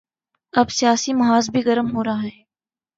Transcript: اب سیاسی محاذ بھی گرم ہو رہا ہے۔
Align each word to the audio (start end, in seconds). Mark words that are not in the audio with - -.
اب 0.53 0.67
سیاسی 0.69 1.13
محاذ 1.13 1.49
بھی 1.49 1.65
گرم 1.65 1.95
ہو 1.95 2.03
رہا 2.03 2.23
ہے۔ 2.23 2.35